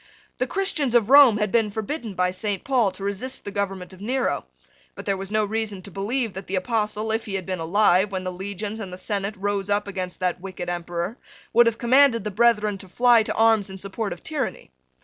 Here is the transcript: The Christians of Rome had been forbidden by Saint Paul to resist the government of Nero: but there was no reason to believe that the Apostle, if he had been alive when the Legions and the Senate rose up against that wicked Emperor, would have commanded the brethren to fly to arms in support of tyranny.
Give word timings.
The 0.39 0.47
Christians 0.47 0.95
of 0.95 1.11
Rome 1.11 1.37
had 1.37 1.51
been 1.51 1.69
forbidden 1.69 2.15
by 2.15 2.31
Saint 2.31 2.63
Paul 2.63 2.89
to 2.93 3.03
resist 3.03 3.45
the 3.45 3.51
government 3.51 3.93
of 3.93 4.01
Nero: 4.01 4.45
but 4.95 5.05
there 5.05 5.15
was 5.15 5.29
no 5.29 5.45
reason 5.45 5.83
to 5.83 5.91
believe 5.91 6.33
that 6.33 6.47
the 6.47 6.55
Apostle, 6.55 7.11
if 7.11 7.25
he 7.27 7.35
had 7.35 7.45
been 7.45 7.59
alive 7.59 8.11
when 8.11 8.23
the 8.23 8.31
Legions 8.31 8.79
and 8.79 8.91
the 8.91 8.97
Senate 8.97 9.35
rose 9.37 9.69
up 9.69 9.87
against 9.87 10.19
that 10.21 10.41
wicked 10.41 10.69
Emperor, 10.69 11.19
would 11.53 11.67
have 11.67 11.77
commanded 11.77 12.23
the 12.23 12.31
brethren 12.31 12.79
to 12.79 12.89
fly 12.89 13.21
to 13.21 13.35
arms 13.35 13.69
in 13.69 13.77
support 13.77 14.11
of 14.11 14.23
tyranny. 14.23 14.71